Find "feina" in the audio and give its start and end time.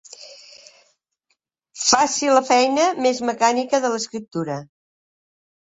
2.49-2.89